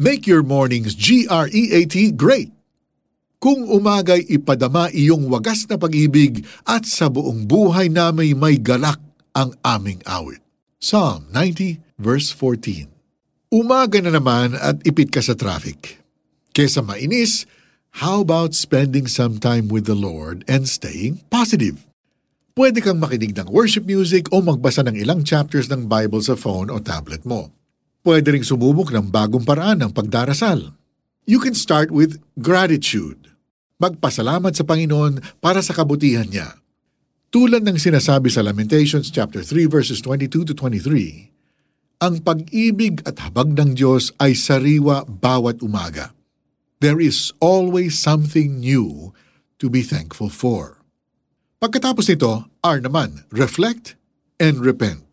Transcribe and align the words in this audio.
Make 0.00 0.24
your 0.24 0.40
mornings 0.40 0.96
G-R-E-A-T 0.96 2.16
great! 2.16 2.48
Kung 3.36 3.68
umagay 3.68 4.24
ipadama 4.32 4.88
iyong 4.96 5.28
wagas 5.28 5.68
na 5.68 5.76
pag-ibig 5.76 6.40
at 6.64 6.88
sa 6.88 7.12
buong 7.12 7.44
buhay 7.44 7.92
namay 7.92 8.32
may 8.32 8.56
galak 8.56 8.96
ang 9.36 9.52
aming 9.60 10.00
awit. 10.08 10.40
Psalm 10.80 11.28
90 11.36 11.84
verse 12.00 12.32
14 12.32 12.88
Umaga 13.52 14.00
na 14.00 14.16
naman 14.16 14.56
at 14.56 14.80
ipit 14.88 15.12
ka 15.12 15.20
sa 15.20 15.36
traffic. 15.36 16.00
Kesa 16.56 16.80
mainis, 16.80 17.44
how 18.00 18.24
about 18.24 18.56
spending 18.56 19.04
some 19.04 19.36
time 19.36 19.68
with 19.68 19.84
the 19.84 19.92
Lord 19.92 20.48
and 20.48 20.64
staying 20.64 21.20
positive? 21.28 21.84
Pwede 22.56 22.80
kang 22.80 23.04
makinig 23.04 23.36
ng 23.36 23.52
worship 23.52 23.84
music 23.84 24.32
o 24.32 24.40
magbasa 24.40 24.80
ng 24.80 24.96
ilang 24.96 25.28
chapters 25.28 25.68
ng 25.68 25.92
Bible 25.92 26.24
sa 26.24 26.40
phone 26.40 26.72
o 26.72 26.80
tablet 26.80 27.28
mo. 27.28 27.52
Pwede 28.00 28.32
ring 28.32 28.46
sumubok 28.46 28.92
ng 28.96 29.12
bagong 29.12 29.44
paraan 29.44 29.84
ng 29.84 29.92
pagdarasal. 29.92 30.72
You 31.28 31.36
can 31.36 31.52
start 31.52 31.92
with 31.92 32.16
gratitude 32.40 33.30
magpasalamat 33.80 34.52
sa 34.52 34.64
Panginoon 34.68 35.40
para 35.40 35.64
sa 35.64 35.72
kabutihan 35.72 36.28
niya. 36.28 36.60
Tulad 37.32 37.64
ng 37.64 37.80
sinasabi 37.80 38.28
sa 38.28 38.44
Lamentations 38.44 39.08
chapter 39.08 39.40
3 39.40 39.64
verses 39.64 40.04
22 40.04 40.52
to 40.52 40.54
23, 40.54 41.32
ang 42.04 42.20
pag-ibig 42.20 43.00
at 43.08 43.20
habag 43.24 43.56
ng 43.56 43.72
Diyos 43.72 44.12
ay 44.20 44.36
sariwa 44.36 45.08
bawat 45.08 45.64
umaga. 45.64 46.12
There 46.80 47.00
is 47.00 47.32
always 47.40 47.96
something 47.96 48.60
new 48.60 49.12
to 49.60 49.68
be 49.68 49.84
thankful 49.84 50.32
for. 50.32 50.80
Pagkatapos 51.60 52.08
nito, 52.08 52.48
R 52.64 52.80
naman, 52.80 53.28
reflect 53.28 54.00
and 54.40 54.64
repent. 54.64 55.09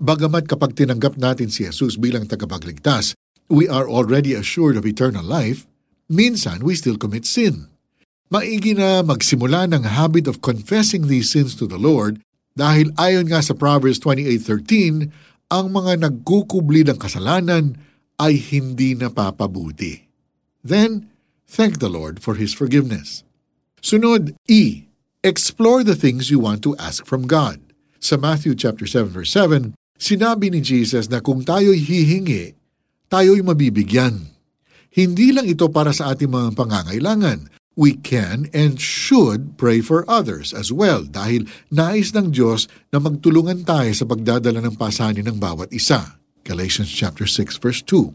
Bagamat 0.00 0.48
kapag 0.48 0.80
tinanggap 0.80 1.20
natin 1.20 1.52
si 1.52 1.68
Jesus 1.68 2.00
bilang 2.00 2.24
tagapagligtas, 2.24 3.12
we 3.52 3.68
are 3.68 3.84
already 3.84 4.32
assured 4.32 4.80
of 4.80 4.88
eternal 4.88 5.20
life, 5.20 5.68
minsan 6.08 6.64
we 6.64 6.72
still 6.72 6.96
commit 6.96 7.28
sin. 7.28 7.68
Maigi 8.32 8.72
na 8.72 9.04
magsimula 9.04 9.68
ng 9.68 9.84
habit 9.84 10.24
of 10.24 10.40
confessing 10.40 11.04
these 11.04 11.28
sins 11.28 11.52
to 11.52 11.68
the 11.68 11.76
Lord 11.76 12.24
dahil 12.56 12.96
ayon 12.96 13.28
nga 13.28 13.44
sa 13.44 13.52
Proverbs 13.52 14.00
28.13, 14.00 15.12
ang 15.52 15.66
mga 15.68 16.08
nagkukubli 16.08 16.80
ng 16.88 16.96
kasalanan 16.96 17.76
ay 18.16 18.40
hindi 18.40 18.96
napapabuti. 18.96 20.08
Then, 20.64 21.12
thank 21.44 21.76
the 21.76 21.92
Lord 21.92 22.24
for 22.24 22.40
His 22.40 22.56
forgiveness. 22.56 23.20
Sunod, 23.84 24.32
E. 24.48 24.88
Explore 25.20 25.84
the 25.84 25.98
things 25.98 26.32
you 26.32 26.40
want 26.40 26.64
to 26.64 26.72
ask 26.80 27.04
from 27.04 27.28
God. 27.28 27.60
Sa 28.00 28.16
Matthew 28.16 28.56
chapter 28.56 28.88
7 28.88 29.12
verse 29.12 29.28
7, 29.36 29.76
sinabi 30.00 30.48
ni 30.48 30.64
Jesus 30.64 31.12
na 31.12 31.20
kung 31.20 31.44
tayo'y 31.44 31.76
hihingi, 31.76 32.56
tayo'y 33.12 33.44
mabibigyan. 33.44 34.32
Hindi 34.90 35.30
lang 35.30 35.46
ito 35.46 35.68
para 35.70 35.94
sa 35.94 36.16
ating 36.16 36.32
mga 36.32 36.56
pangangailangan, 36.56 37.52
we 37.78 37.94
can 37.94 38.50
and 38.50 38.82
should 38.82 39.54
pray 39.54 39.78
for 39.78 40.02
others 40.10 40.50
as 40.50 40.74
well 40.74 41.06
dahil 41.06 41.46
nais 41.70 42.10
ng 42.10 42.34
Diyos 42.34 42.66
na 42.90 42.98
magtulungan 42.98 43.62
tayo 43.62 43.92
sa 43.94 44.08
pagdadala 44.08 44.58
ng 44.64 44.74
pasanin 44.74 45.30
ng 45.30 45.38
bawat 45.38 45.70
isa. 45.70 46.18
Galatians 46.42 46.90
chapter 46.90 47.28
6 47.28 47.62
verse 47.62 47.80
2. 47.86 48.10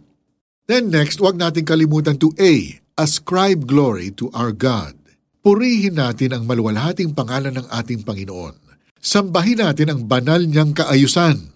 Then 0.67 0.89
next, 0.91 1.21
wag 1.21 1.37
natin 1.37 1.63
kalimutan 1.63 2.17
to 2.19 2.33
A, 2.41 2.81
ascribe 2.97 3.69
glory 3.69 4.11
to 4.19 4.33
our 4.33 4.51
God. 4.51 4.97
Purihin 5.45 6.01
natin 6.01 6.33
ang 6.33 6.43
maluwalhating 6.49 7.13
pangalan 7.13 7.53
ng 7.61 7.69
ating 7.69 8.01
Panginoon. 8.01 8.57
Sambahin 8.97 9.61
natin 9.61 9.93
ang 9.93 10.01
banal 10.09 10.41
niyang 10.41 10.73
kaayusan. 10.73 11.54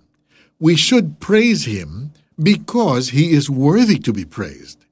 We 0.60 0.76
should 0.76 1.24
praise 1.24 1.66
Him 1.66 2.12
because 2.36 3.16
He 3.16 3.32
is 3.32 3.50
worthy 3.50 4.00
to 4.04 4.12
be 4.12 4.28
praised. 4.28 4.84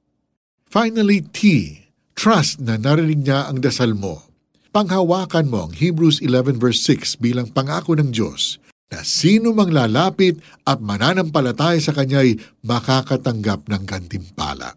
Finally, 0.67 1.27
T, 1.35 1.87
Trust 2.17 2.65
na 2.65 2.81
narinig 2.81 3.29
niya 3.29 3.45
ang 3.45 3.61
dasal 3.61 3.93
mo. 3.93 4.25
Panghawakan 4.73 5.53
mo 5.53 5.69
ang 5.69 5.73
Hebrews 5.77 6.17
11 6.17 6.57
verse 6.57 6.81
6 6.81 7.21
bilang 7.21 7.53
pangako 7.53 7.93
ng 7.93 8.09
Diyos 8.09 8.57
na 8.89 9.05
sino 9.05 9.53
mang 9.53 9.69
lalapit 9.69 10.41
at 10.65 10.81
mananampalataya 10.81 11.77
sa 11.77 11.93
Kanya'y 11.93 12.41
makakatanggap 12.65 13.69
ng 13.69 13.83
gantimpala. 13.85 14.73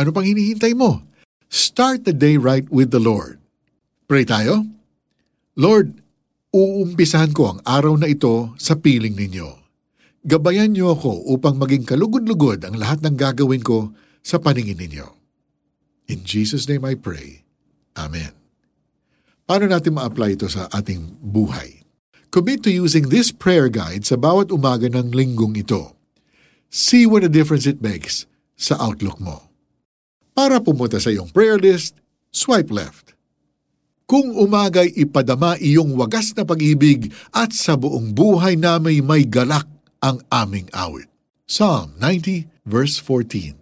Ano 0.00 0.16
pang 0.16 0.24
hinihintay 0.24 0.72
mo? 0.72 1.04
Start 1.52 2.08
the 2.08 2.16
day 2.16 2.40
right 2.40 2.64
with 2.72 2.88
the 2.88 3.02
Lord. 3.02 3.36
Pray 4.08 4.24
tayo? 4.24 4.64
Lord, 5.60 6.00
uumpisahan 6.56 7.36
ko 7.36 7.52
ang 7.52 7.58
araw 7.68 8.00
na 8.00 8.08
ito 8.08 8.56
sa 8.56 8.80
piling 8.80 9.12
ninyo. 9.12 9.59
Gabayan 10.20 10.76
niyo 10.76 10.92
ako 10.92 11.32
upang 11.32 11.56
maging 11.56 11.88
kalugod-lugod 11.88 12.60
ang 12.68 12.76
lahat 12.76 13.00
ng 13.00 13.16
gagawin 13.16 13.64
ko 13.64 13.96
sa 14.20 14.36
paningin 14.36 14.76
ninyo. 14.76 15.08
In 16.12 16.28
Jesus' 16.28 16.68
name 16.68 16.84
I 16.84 16.92
pray. 16.92 17.48
Amen. 17.96 18.36
Paano 19.48 19.64
natin 19.64 19.96
ma-apply 19.96 20.36
ito 20.36 20.44
sa 20.52 20.68
ating 20.68 21.24
buhay? 21.24 21.80
Commit 22.28 22.68
to 22.68 22.70
using 22.70 23.08
this 23.08 23.32
prayer 23.32 23.72
guide 23.72 24.04
sa 24.04 24.20
bawat 24.20 24.52
umaga 24.52 24.92
ng 24.92 25.08
linggong 25.08 25.56
ito. 25.56 25.96
See 26.68 27.08
what 27.08 27.24
a 27.24 27.32
difference 27.32 27.64
it 27.64 27.80
makes 27.80 28.28
sa 28.60 28.76
outlook 28.76 29.16
mo. 29.18 29.48
Para 30.36 30.60
pumunta 30.60 31.00
sa 31.00 31.08
iyong 31.08 31.32
prayer 31.32 31.56
list, 31.56 31.96
swipe 32.28 32.68
left. 32.68 33.16
Kung 34.04 34.36
umagay 34.36 34.92
ipadama 35.00 35.56
iyong 35.56 35.96
wagas 35.96 36.36
na 36.36 36.44
pag-ibig 36.44 37.08
at 37.32 37.56
sa 37.56 37.74
buong 37.80 38.12
buhay 38.12 38.60
namay 38.60 39.00
may 39.00 39.24
galak 39.24 39.79
ang 40.02 40.24
aming 40.34 40.66
awit. 40.74 41.06
Psalm 41.46 41.94
90 42.02 42.50
verse 42.66 42.98
14 42.98 43.56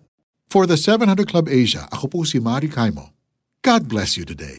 For 0.48 0.64
the 0.64 0.80
700 0.80 1.28
Club 1.28 1.44
Asia, 1.52 1.84
ako 1.92 2.06
po 2.08 2.20
si 2.24 2.40
Mari 2.40 2.72
Kaimo. 2.72 3.12
God 3.60 3.84
bless 3.84 4.16
you 4.16 4.24
today. 4.24 4.56